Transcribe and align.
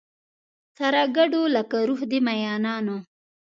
سره 0.77 1.01
ګډو 1.17 1.43
لکه 1.55 1.77
روح 1.87 2.01
د 2.11 2.13
مینانو 2.25 2.97